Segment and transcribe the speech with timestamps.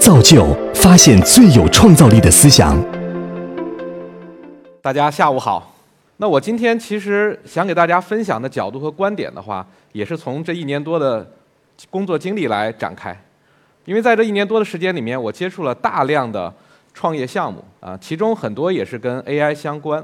[0.00, 2.74] 造就发现最有创造力的思想。
[4.80, 5.74] 大家下午好。
[6.16, 11.30] 那我今天其实想给大家分享的角度和观点的话，也是从这一年多的
[11.90, 13.14] 工作经历来展开。
[13.84, 16.52] 因为在这一年多的时间里面，我接触了大量的
[16.94, 20.00] 创业项目啊，其中很多也是跟 AI 相关。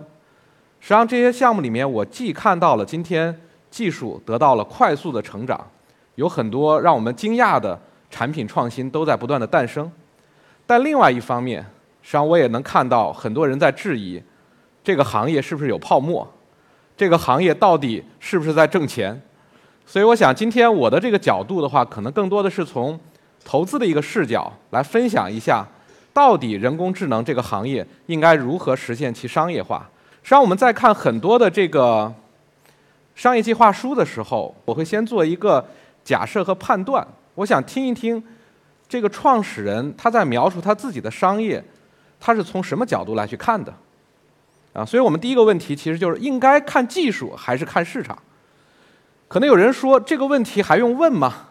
[0.79, 3.35] 实际上，这些项目里面，我既看到了今天
[3.71, 5.59] 技术得到了快速的成长，
[6.17, 9.91] 有很多让我们惊讶的产品创新都在不断的诞生。
[10.67, 11.63] 但另外一方面，
[12.03, 14.23] 实际上我也能看到很多人在质疑
[14.83, 16.27] 这个行业是不是有泡沫，
[16.97, 19.21] 这个行业到底是不是在挣钱。
[19.85, 22.99] 所以，我想今天我的这个角度的话，可能更多的是从
[23.45, 25.65] 投资的一个视角来分享一下，
[26.13, 29.89] 到底人工智能这个行业应该如何实现其商业化。
[30.25, 32.13] 实际上，我们在看很多的这个
[33.15, 35.65] 商业计划书的时候，我会先做一个
[36.03, 37.07] 假设和判断。
[37.37, 38.23] 我想听一听
[38.89, 41.65] 这个创始人他在描述他自己的商业，
[42.19, 43.73] 他是从什么角度来去看的
[44.73, 44.85] 啊？
[44.85, 48.19] 所以我们第一个问题其实就是应该看技术还是看市场？
[49.29, 51.51] 可能有人说这个问题还用问吗？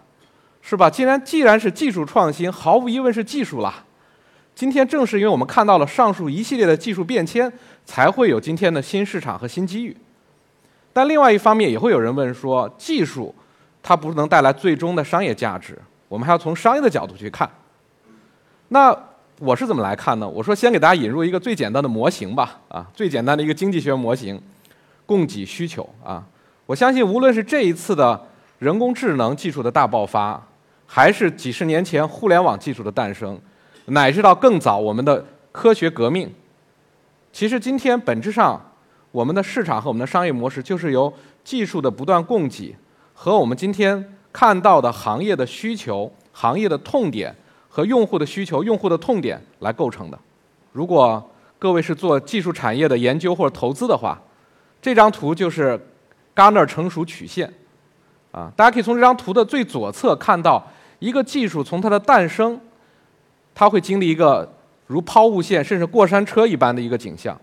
[0.61, 0.89] 是吧？
[0.89, 3.85] 既然既然是技术创新，毫无疑问是技术了。
[4.53, 7.51] 今天正是因为我们看到了上述一系列的技术变迁。
[7.87, 9.95] 才会有今天的新市场和新机遇，
[10.91, 13.35] 但另外一方面也会有人问说，技术
[13.87, 17.47] 它不是能带来最终的商业价值，我们还要从商业的角度去看。
[18.69, 18.97] 那
[19.37, 20.27] 我是怎么来看呢？
[20.27, 24.41] 我说先给大家引入一个最简单的模型吧，啊，最简单的一个经济学模型，
[25.05, 26.25] 供给需求啊。
[26.65, 28.19] 我相信无论是这一次的
[28.57, 30.41] 人工智能技术的大爆发，
[30.87, 33.39] 还是几十年前互联网技术的诞生，
[33.85, 36.33] 乃至到更早我们的科学革命。
[37.31, 38.59] 其实今天本质上，
[39.11, 41.13] 我们的市场和我们的商业模式就是由
[41.43, 42.75] 技术的不断供给
[43.15, 47.33] 和我们今天看到的行业的需求、行业的痛点
[47.67, 50.19] 和用户的需求、用户的痛点来构成的。
[50.71, 54.21] 如果各位是做技术产业的研究或者投资的话，
[54.81, 55.79] 这张图就是
[56.35, 57.51] Gartner 成熟曲线。
[58.31, 60.61] 啊，大家可以从这张图的最左侧看到，
[60.99, 62.59] 一个技术从它的诞生，
[63.55, 64.53] 它会经历一个。
[64.87, 67.35] 如抛物线，甚至过山车一般的一个景象，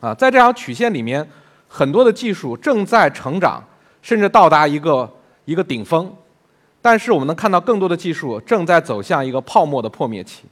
[0.00, 1.26] 啊，在这条曲线里面，
[1.66, 3.64] 很多的技术正在成长，
[4.08, 5.06] 甚至到达一个
[5.44, 6.10] 一个顶峰，
[6.80, 10.44] 但是我们能看到更多的技术正在走向一个泡沫的破灭期，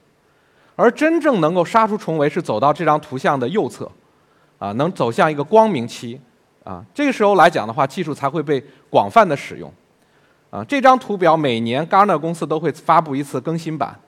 [0.75, 3.91] 而真正能够杀出重围是走到这张图像的右侧，
[4.59, 6.21] 啊，能走向一个光明期，
[6.65, 9.73] 啊，这个时候来讲的话，技术才会被广泛的使用，
[10.51, 13.99] 啊，这张图表每年 Garner 公司都会发布一次更新版。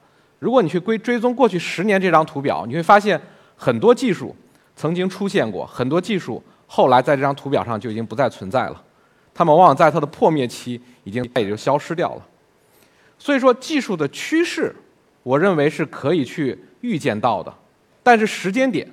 [0.40, 3.18] 如果你去归追踪过去十年这张图表，你会发现
[3.56, 4.36] 很多技术
[4.76, 8.82] 曾经出现过，很多技术后来在这张图表上就已经不再存在了，
[9.38, 12.22] 它们往往在它的破灭期已经也就消失掉了。
[13.20, 14.74] 所以说，技术的趋势，
[15.22, 17.54] 我认为是可以去预见到的，
[18.02, 18.90] 但是时间点，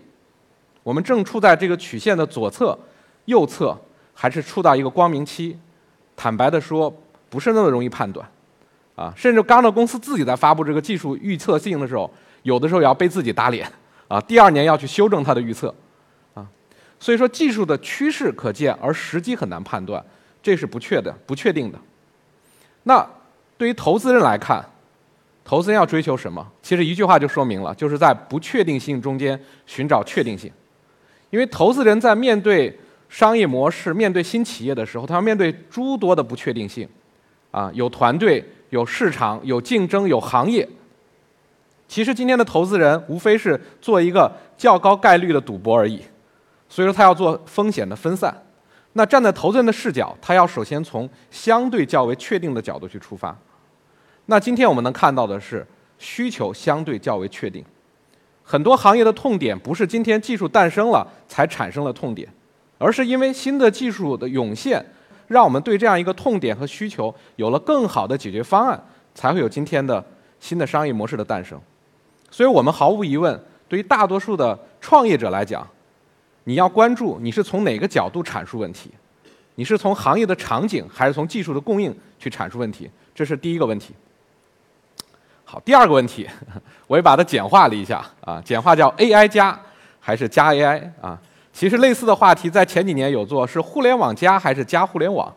[0.84, 2.78] 我们正处在这个曲线的左侧、
[3.26, 3.76] 右侧，
[4.14, 5.58] 还是处到一个光明期？
[6.16, 6.96] 坦白的说，
[7.28, 8.30] 不是那么容易判断。
[8.96, 12.08] 啊，甚至刚的公司自己在发布这个技术预测性的时候，
[12.44, 13.68] 有的时候也要被自己打脸，
[14.08, 15.74] 啊，第二年要去修正它的预测，
[16.36, 16.46] 啊，
[17.00, 20.06] 所以说技术的趋势可见，而时机很难判断，
[20.46, 21.80] 这是不确的、不确定的。
[22.84, 23.04] 那
[23.58, 24.64] 对于投资人来看，
[25.44, 26.46] 投资人要追求什么？
[26.62, 30.52] 其实一句话就说明了，就是在不确定性中间寻找确定性，
[31.32, 32.78] 因为投资人在面对
[33.10, 36.88] 商业模式、面对新企业的时候，他要面对诸多的不确定性，
[37.50, 38.46] 啊，有团队。
[38.72, 40.68] 有市场，有竞争，有行业。
[41.88, 46.02] 其实今天的投资人无非是做一个较高概率的赌博而已，
[46.68, 48.36] 所以说他要做风险的分散。
[48.98, 53.38] 那站在投资人的视角，他要首先从相对较为确定的角度去出发。
[54.28, 55.68] 那今天我们能看到的是
[56.00, 57.62] 需求相对较为确定，
[58.42, 62.28] 很多行业的痛点不是今天技术诞生了才产生了痛点，
[62.78, 64.84] 而是因为新的技术的涌现。
[65.28, 68.82] 让我们对这样一个痛点和需求有了更好的解决方案，
[69.16, 70.02] 才会有今天的
[70.40, 71.60] 新的商业模式的诞生。
[72.30, 75.68] 所以我们毫无疑问，对于大多数的创业者来讲，
[76.46, 78.90] 你要关注你是从哪个角度阐述问题，
[79.56, 83.94] 你是从行业的场景还是从技术的供应去阐述问题，这是第一个问题。
[85.44, 86.28] 好，第二个问题，
[86.88, 89.60] 我也把它简化了一下啊，简化叫 AI 加
[90.00, 91.20] 还是加 AI 啊？
[91.54, 95.34] 其实类似的话题在前几年有做，是互联网加还是加互联网？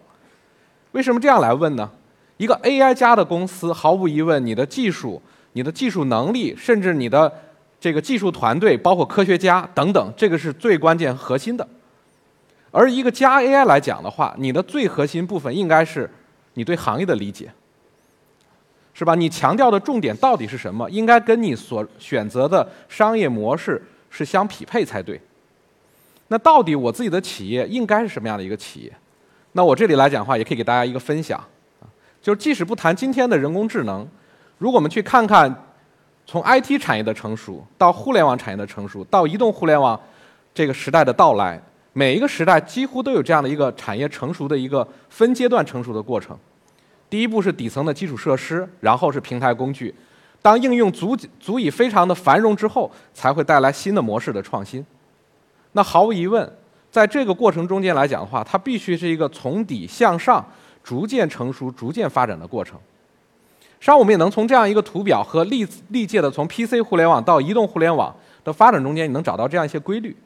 [0.93, 1.90] 为什么这样来问呢？
[2.38, 5.22] 一个 AI 加的公司，毫无疑问，你的技术、
[5.52, 7.32] 你的技术能力，甚至你的
[7.80, 11.66] 这个技术团队，包括科学家等等，这个是最关键核心的。
[12.70, 16.10] 而一个加 AI 来讲的话，你的最核心部分应该是
[16.54, 17.50] 你对行业的理解。
[18.92, 19.14] 是吧？
[19.14, 20.90] 你强调的重点到底是什么？
[20.90, 23.80] 应该跟你所选择的商业模式
[24.10, 25.20] 是相匹配才对。
[26.26, 28.92] 那到底我自己的企业应该是什么样的一个企业？
[29.52, 31.40] 那我这里来讲话，也可以给大家一个分享，
[32.20, 34.04] 就是即使不谈今天的人工智能，
[34.58, 35.54] 如果我们去看看
[36.30, 39.98] 从 IT 产业的成熟到互联网产业的成熟到移动互联网
[40.52, 41.58] 这个时代的到来，
[41.94, 46.36] 每一个时代几乎都有这样的一个产业成熟的一个分阶段成熟的过程。
[47.08, 49.94] 第一步是底层的基础设施，然后是平台工具。
[50.42, 54.84] 当应用足足以非常的繁荣之后，才会带来新的模式的创新。
[55.72, 56.52] 那毫无疑问，
[56.90, 60.46] 在这个过程中间来讲的话，它必须是一个从底向上
[60.84, 62.78] 逐渐成熟、逐渐发展的过程。
[63.80, 68.14] 实际上，我们也能从这样一个图表和历历届的从 PC 互联网到移动互联网
[68.44, 70.16] 的发展中间，你能找到这样一些规律。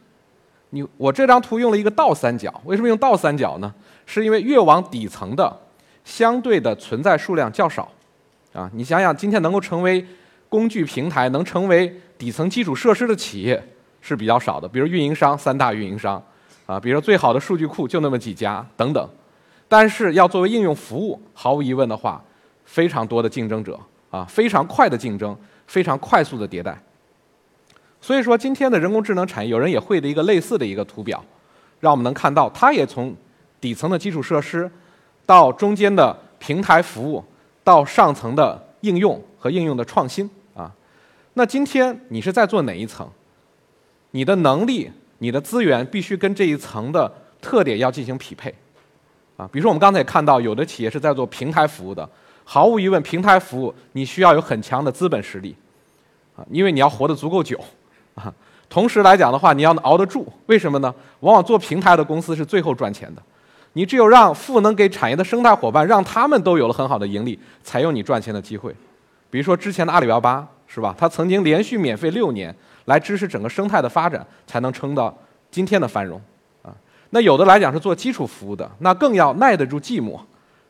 [0.70, 3.72] 你我这张图用了一个倒三角，为什么用倒三角呢？
[4.06, 5.58] 是因为越往底层的。
[6.04, 7.88] 相对的存在数量较少，
[8.52, 10.04] 啊，你想想，今天能够成为
[10.48, 13.62] 工具平台、能成为底层基础设施的企业
[14.00, 16.20] 是比较少的，比如运营商三大运营商，
[16.66, 19.08] 啊，比如最好的数据库就那么几家等等。
[19.68, 22.20] 但是要作为应用服务，毫无疑问的话，
[22.72, 23.78] 非常多的竞争者，
[24.10, 25.36] 啊，非常快的竞争，
[25.66, 26.82] 非常快速的迭代。
[28.00, 31.22] 所以说，今天的人工智能产业，有人也会的一个类似的一个图表，
[31.80, 33.14] 让我们能看到，它也从
[33.60, 34.70] 底层的基础设施。
[35.26, 37.22] 到中间的平台服务，
[37.62, 40.72] 到上层的应用和应用的创新啊，
[41.34, 43.06] 那今天你是在做哪一层？
[44.12, 47.10] 你的能力、你的资源必须跟这一层的
[47.40, 48.52] 特点要进行匹配
[49.36, 49.48] 啊。
[49.52, 52.06] 比如说我们刚才也看到，有的企业是在做平台服务的，
[52.44, 55.54] 毫无疑问，平台服务你需要有很强的资本实力
[56.36, 57.58] 啊，因为你要活得足够久
[58.14, 58.32] 啊。
[58.68, 60.94] 同时来讲的话，你要熬得住，为什么呢？
[61.20, 63.22] 往往做平台的公司是最后赚钱的。
[63.74, 68.74] 你只有让赋能给产业的生态伙伴，让他们都有了很好的盈利，才有你赚钱的机会。
[69.30, 70.94] 比如说之前的阿里巴巴，是吧？
[70.98, 72.54] 它曾经连续免费六年，
[72.86, 75.14] 来支持整个生态的发展，才能撑到
[75.50, 76.20] 今天的繁荣。
[76.62, 76.72] 啊，
[77.10, 80.18] 那有的来讲是做基础服务的，那更要耐得住寂寞，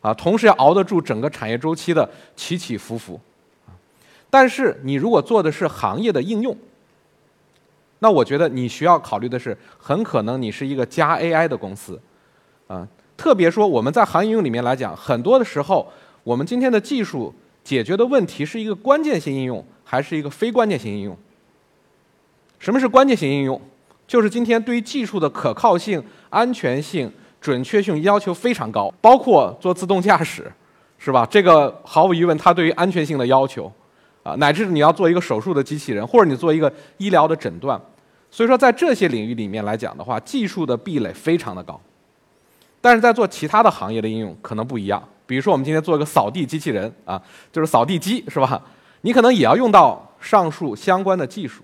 [0.03, 3.19] 啊，同时要熬得住整个产业周期的起起伏伏。
[4.29, 6.57] 但是你如果做的是行业的应用，
[8.01, 12.01] 那我觉得你需要考虑的是，很可能你是一个加 AI 的公司。
[12.67, 15.93] 啊，特别说我们在行业应用里面来讲，很多的时候，
[16.25, 17.33] 我们今天的技术
[17.63, 21.17] 解决的问题是一个关键性应用，还是一个非关键性应用？
[22.59, 23.61] 什么是关键性应用？
[24.07, 27.13] 就是今天对于技术的可靠性、安全性、
[27.43, 30.51] 准确性要求非常高，包括做自动驾驶，
[30.97, 31.27] 是吧？
[31.29, 33.71] 这个毫无疑问，它对于安全性的要求，
[34.23, 37.79] 啊，乃至你要做一个手术的机器人，或者你做一个医疗的诊断，
[38.31, 41.79] 所以说在这些领域里面来讲的话，技术的壁垒非常的高。
[42.81, 48.63] 但是在做其他的行业的应用可能不一样，比如说我们今天做一个扫地机器人啊，就是扫地机是吧？
[49.01, 51.63] 你可能也要用到上述相关的技术，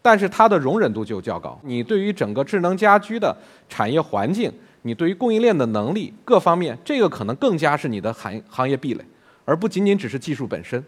[0.00, 1.56] 但是它的容忍度就较高。
[1.62, 3.36] 你对于整个智能家居的
[3.68, 9.04] 产业环境，你对于供应链的能力各方面，这个可能更加是你的行行业壁垒，
[9.44, 10.84] 而不仅仅只是技术本身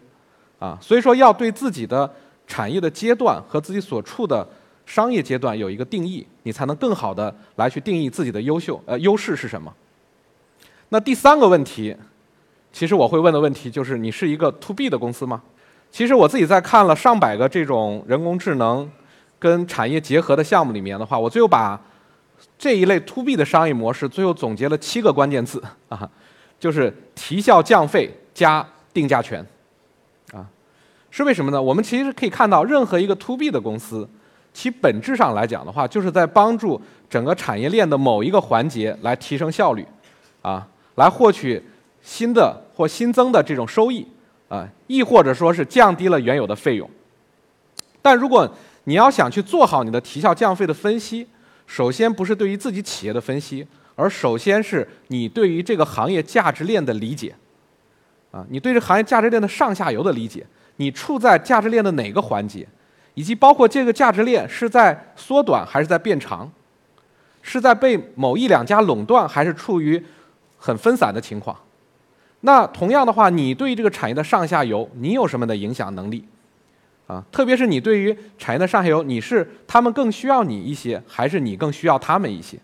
[0.58, 0.78] 啊。
[0.80, 2.12] 所以说要对自己的
[2.46, 4.46] 产业的阶段和自己所处的。
[4.86, 9.72] 商业阶段有一个定义，你才能更好的来去定义自己的优秀呃优势是什么。
[10.90, 11.96] 那第三个问题，
[12.70, 15.40] 其实我会问的问题就是：你是一个 to B 的公司吗？
[15.90, 18.86] 其实我自己在看了上百个这种人工智能
[19.38, 21.80] 跟产业结合的项目里面的话，我最后把
[22.58, 26.08] 这一类 to B 的商业模式最后总结了七个关键字啊，
[26.58, 29.44] 就是提效降费加定价权
[30.32, 30.46] 啊，
[31.10, 31.60] 是为什么呢？
[31.60, 34.08] 我们其实可以看到，任何一个 to B 的公司。
[34.52, 39.84] 其本质上来讲的话，就是在帮助整个产业链的某一个环节来提升效率，
[40.42, 41.60] 啊，来获取
[42.00, 44.06] 新的或新增的这种收益，
[44.48, 46.88] 啊，亦或者说是降低了原有的费用。
[48.00, 48.48] 但如果
[48.84, 51.26] 你要想去做好你的提效降费的分析，
[51.66, 53.66] 首先不是对于自己企业的分析，
[53.96, 57.34] 而首先是你对于这个行业价值链的理解，
[58.30, 62.66] 啊，你对这行业价值链的上下游的理解，你处在价值链的哪个环节？
[63.14, 66.50] 以及包括这个价值链是在缩短还是在变长，
[67.42, 70.04] 是在被某一两家垄断还是处于
[70.58, 71.56] 很分散的情况？
[72.40, 76.24] 那同样的话，你对于这个产业的上下游，你有什么的影响能力？
[77.06, 82.58] 啊，特别是你对于产业的上下游，你是他们更需要你一些，还是你更需要他们一些？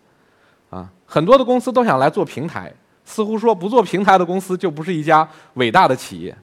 [0.69, 2.73] 啊，很多的公司都想来做平台，
[3.05, 6.35] 似乎说不做平台的公司就不是一家伟大的企业。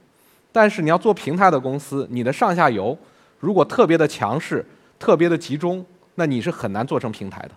[0.53, 2.97] 但是你要做平台的公司，你的上下游。
[3.39, 4.65] 如果特别的强势、
[4.99, 5.85] 特别的集中，
[6.17, 7.51] 那你是很难做成平台的。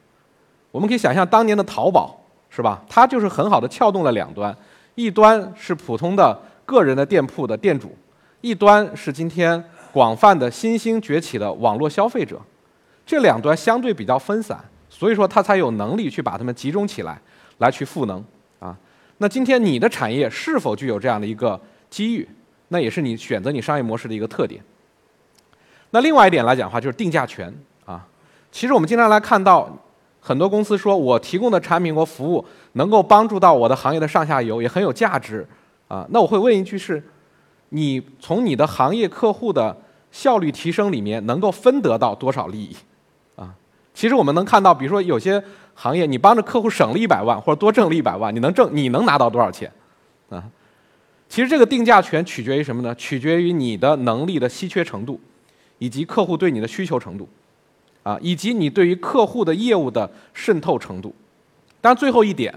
[0.72, 2.20] 我们可以想象当年的淘宝，
[2.50, 2.84] 是吧？
[2.88, 4.56] 它就是很好的撬动了两端，
[4.96, 7.98] 一端是普通的个人的店铺的店主，
[8.42, 12.40] 一端是今天广泛的新兴崛起的网络消费者，
[13.06, 17.20] 这两端相对比较分散，所以说它才有能力去把它们集中起来，
[17.58, 18.24] 来去赋能
[18.60, 18.78] 啊。
[19.18, 22.28] 那今天你的产业是否具有这样的一个机遇？
[22.70, 24.64] 那也是你选择你商业模式的一个特点。
[25.90, 27.54] 那另外一点来讲的话，就是定价权
[27.86, 28.08] 啊。
[28.50, 29.70] 其实我们经常来看到
[30.22, 35.46] 很多公司说，我提供的产品或服务能够帮助到我的行业的上下游，也很有价值
[35.90, 36.08] 啊。
[36.12, 37.04] 那我会问一句是：
[37.72, 39.76] 你从你的行业客户的
[40.12, 42.74] 效率提升里面能够分得到多少利益
[43.36, 43.54] 啊？
[43.94, 49.72] 其实我们能看到，比如说有些行业，你帮着客户省了一百万或者多挣了一百万，你能挣你能拿到多少钱
[50.30, 50.44] 啊？
[51.28, 52.96] 其实这个定价权取决于什么呢？
[52.96, 55.20] 取决于你的能力的稀缺程度。
[55.82, 57.28] 以及客户对你的需求程度，
[58.04, 61.12] 啊，以及你对于客户的业务的渗透程度。
[61.82, 62.54] 当然，最后一点，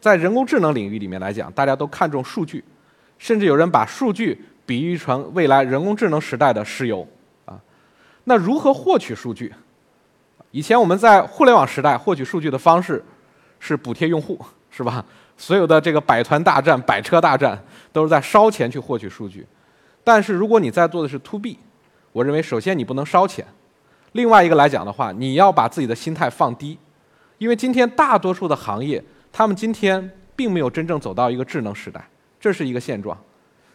[0.00, 2.64] 在人工智能领域里面来讲，大家都看重数据，
[3.18, 7.06] 甚至有人把数据比喻成未来人工智能时代的石油，
[7.44, 7.60] 啊，
[8.24, 9.52] 那如何获取数据？
[10.50, 13.04] 以前我们在互联网时代获取数据的方式
[13.60, 14.38] 是补贴用户，
[14.70, 15.04] 是吧？
[15.36, 19.46] 所有的这个百团大战、百车大战都是在烧钱去获取数据。
[20.02, 21.58] 但是如果你在做的是 To B，
[22.12, 23.46] 我认为，首先你不能烧钱，
[24.12, 26.78] 另外一个来讲的话，你要把自己的心态放低，
[27.36, 32.08] 因为今天大多数的行业，他们今天并没有真正走到一个智能时代，
[32.40, 33.16] 这是一个现状。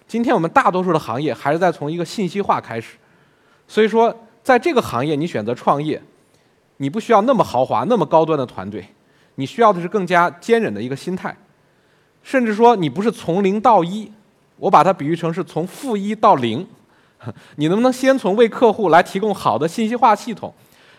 [0.07, 2.97] 今天我们大多数的行业还是在从一个信息化开始，
[3.67, 4.13] 所以说，
[4.43, 6.01] 在这个行业你选择创业，
[6.77, 8.85] 你不需要那么豪华、那么高端的团队，
[9.35, 11.35] 你需要的是更加坚韧的一个心态，
[12.21, 14.11] 甚至说你不是从零到一，
[14.57, 16.67] 我把它比喻成是从负一到零。
[17.57, 20.51] 你能不能先从为客户来提供好的信息化系统，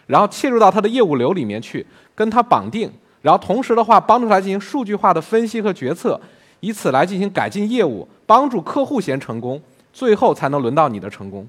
[0.07, 2.89] 然后切入到他的业务流里面去，跟他绑定，
[3.23, 6.21] 然后同时的话帮助他进行数据化的分析和决策，
[6.63, 9.61] 以此来进行改进业务，帮助客户先成功，
[9.93, 11.47] 最后才能轮到你的成功。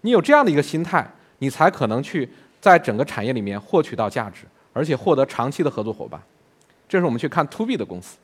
[0.00, 2.28] 你有这样的一个心态，你才可能去
[2.60, 4.42] 在整个产业里面获取到价值，
[4.72, 6.20] 而且获得长期的合作伙伴。
[6.88, 8.18] 这是我们去看 To B 的公司。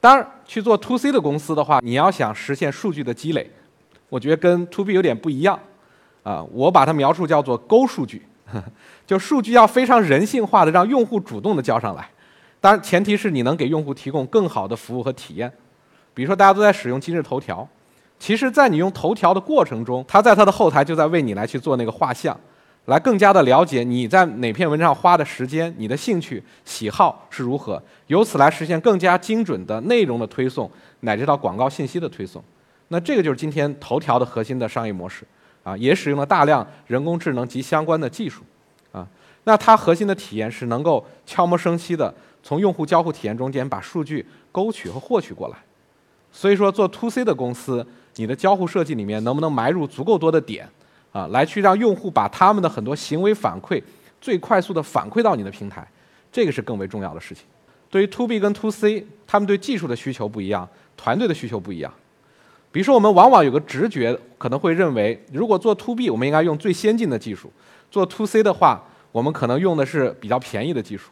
[0.00, 3.50] 当然，去做 To C 的公司的话，你要想实现数据的积累。
[4.08, 5.60] 我觉得跟 To B 有点不一样，
[6.22, 8.22] 啊，我把它描述叫做勾数据，
[9.06, 12.08] 就数据要非常人性化的让用户主动的交上来，
[12.60, 15.50] 当然前提是你能给用户提供更好的服务和体验。
[16.12, 17.66] 比如说大家都在使用今日头条，
[18.18, 22.38] 其实，在你用头条的过程中，它在它的后台就在为你来去做那个画像，
[22.84, 32.42] 来更加的了解你在哪篇文章花的时间，你的兴趣喜好是如何，由此来实现更加精准的内容的推送，乃至到广告信息的推送。
[32.88, 35.24] 那这个就是今天头条的核心的商业模式，
[35.62, 38.42] 啊，也使用了大量人工智能及相关的技术，
[38.92, 39.06] 啊，
[39.44, 42.12] 那它核心的体验是能够悄无声息的
[42.42, 45.56] 从用户交互体验中间把数据勾取和获取过来。
[46.32, 50.68] 所以说，做 To C 的公司，你的交互设计里面能不能埋入足够多的点，
[51.12, 53.82] 啊，来去让用户把他们的很多行为反馈
[54.20, 55.86] 最快速的反馈到你的平台，
[56.30, 57.44] 这个是更为重要的事情。
[57.90, 61.92] 对于 To B 跟 To C，他们对技术的需求不一样，团队的需求不一样。
[62.70, 67.48] 比如说，我们往往有个直觉，可能会认为，如果做 To B，我们应该用最先进的技术；
[67.90, 71.10] 做 To C 的话，我们可能用的是比较便宜的技术。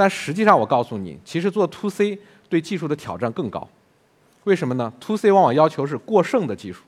[0.00, 3.68] 但实际上，我告诉你，其实做 To C 对技术的挑战更高。
[4.44, 6.84] 为什么呢？To C 往往要求是过剩的技术，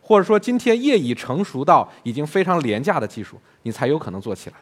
[0.00, 4.56] 或者说今天业已成熟到已经非常廉价的技术，你才有可能做起来。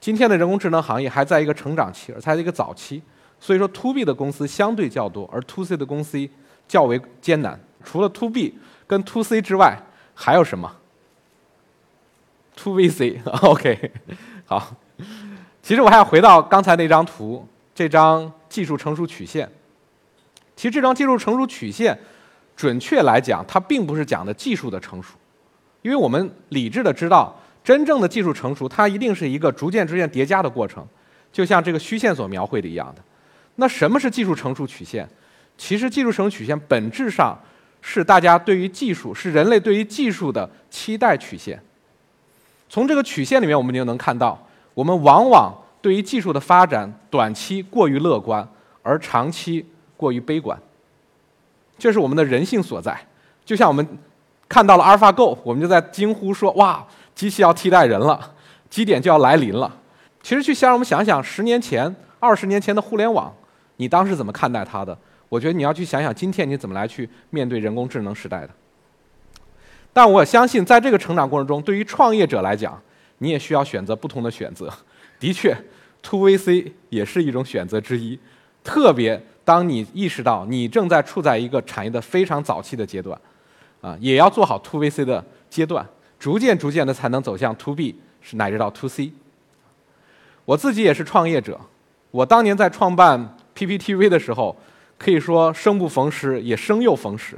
[0.00, 3.00] 今天的人工智能行业还在一个成长期，而在一个早期，
[3.38, 6.28] 所以说 To B 的公司相对较多，而 To C 的公司
[6.66, 7.60] 较为艰难。
[7.84, 9.80] 除了 To B 跟 To C 之外，
[10.12, 10.74] 还有什么
[12.56, 13.92] ？To VC，OK，
[14.46, 14.74] 好。
[15.72, 19.50] 其实我还要回到刚才那张图，这张技术成熟曲线。
[20.54, 21.98] 其实这张技术成熟曲线，
[22.54, 25.14] 准确来讲，它并不是讲的技术的成熟，
[25.80, 30.86] 因为我们理智的知道，真正的技术成熟，它一定是一个逐渐逐渐叠加的过程，
[31.32, 33.02] 就像这个虚线所描绘的一样的。
[33.54, 35.08] 那什么是技术成熟曲线？
[35.56, 37.34] 其实技术成熟曲线本质上。
[37.80, 41.58] 是大家对于技术，是人类对于技术的期待曲线。
[42.68, 44.38] 从这个曲线里面，我们就能看到，
[44.74, 45.52] 我们往往
[45.82, 48.48] 对于技术的发展，短期过于乐观，
[48.82, 50.58] 而长期过于悲观。
[51.76, 52.96] 这是我们的人性所在。
[53.44, 53.86] 就像我们
[54.48, 58.34] 看到了阿尔法 Go，我们就在惊呼说：“哇，机器要替代人了，
[58.70, 59.80] 基点就要来临了。”
[60.22, 63.34] 其实去想，我们想想，十年前、二十年前的互联网，
[63.76, 64.96] 你当时怎么看待它的？
[65.28, 68.50] 我觉得你要去想想，今天你怎么来去面对人工智能时代的。
[69.92, 72.80] 但我相信，在这个成长过程中，对于创业者来讲，
[73.18, 74.72] 你也需要选择不同的选择。
[75.18, 75.56] 的确
[76.02, 78.18] ，To VC 也是一种选择之一。
[78.64, 83.20] 特别当你意识到你正在处在一个产业的非常早期的阶段，
[83.80, 85.84] 啊，也要做好 To VC 的阶段，
[86.18, 89.12] 逐渐逐渐的才能走向 To B，是乃至到 To C。
[90.44, 91.60] 我自己也是创业者，
[92.10, 94.56] 我当年在创办 PPTV 的时候，
[94.98, 97.36] 可以说生不逢时，也生又逢时，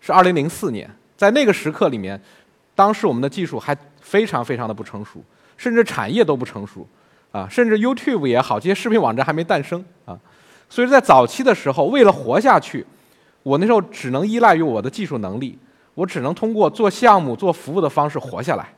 [0.00, 2.20] 是二零零四年，在那个时刻里面，
[2.74, 5.22] 当时我们的技术还非常非常的不成熟，
[5.56, 6.86] 甚至产业都不成熟，
[7.30, 10.18] 啊，甚至 YouTube 也好，这些视频网站还没诞生啊，
[10.68, 12.84] 所以在早期的时候，为了活下去，
[13.42, 15.58] 我那时候只能依赖于我的技术能力，
[15.94, 18.72] 我只能通过做项目、做服务的方式活下来，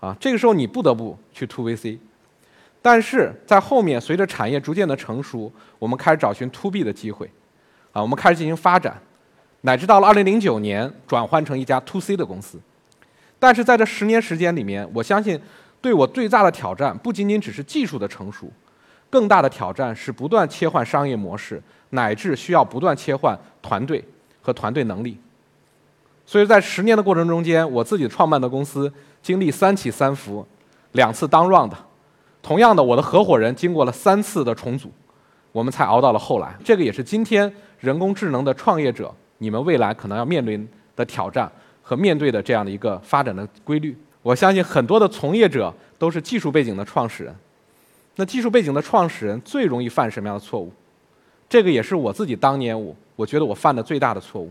[0.00, 1.98] 啊，这个时候你不得不去 To VC。
[2.80, 7.30] 但是在后面，随着产业逐渐的成熟，我们开始找寻 To B 的机会，
[7.92, 9.00] 啊，我们开始进行发展，
[9.62, 12.60] 乃至到了2009年转换成一家 To C 的公司。
[13.38, 15.40] 但是在这十年时间里面，我相信
[15.84, 18.50] 对我最大的挑战不仅仅只是技术的成熟，
[19.10, 24.02] 更大的挑战是不断切换商业模式，乃至需要不断切换团队
[24.40, 25.20] 和团队能力。
[26.24, 30.46] 所以在十年的过程中间，我自己创办的公司经历三起三伏，
[30.92, 31.72] 两次当 round。
[32.40, 34.90] 同样的，我的合伙人经过了三次的重组，
[35.52, 36.56] 我们才熬到了后来。
[36.64, 43.94] 这个也是今天人工智能的创业者，你们未来可能要面临的挑战和面对的这样的一个发展的规律。
[44.24, 47.36] 我相信很多的从业者都是技术背景的创始人，
[48.16, 50.72] 那技术背景的创始人最容易犯什么样的错误？
[51.46, 54.50] 这个也是我自己当年我我觉得我犯的最大的错误。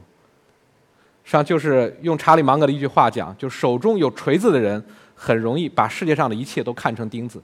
[1.24, 4.82] 实际上就是用查理芒格的一句话讲，就手中有锤子的人
[5.16, 7.42] 很容易把世界上的一切都看成钉子。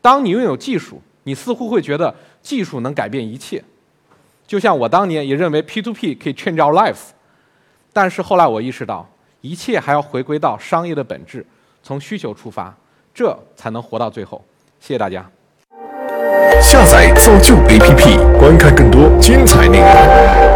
[0.00, 3.62] 当你拥有技术，你似乎会觉得技术能改变一切，
[4.46, 7.10] 就像我当年也认为 P2P 可以 change our lives，
[7.92, 9.06] 但是后来我意识到，
[9.46, 11.46] 一切还要回归到商业的本质，
[11.82, 12.74] 从需求出发，
[13.14, 14.44] 这才能活到最后。
[14.80, 15.24] 谢谢大家。
[16.60, 20.55] 下载造就 APP，观看更多精彩内容。